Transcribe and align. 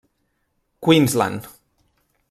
Queensland. 0.81 1.47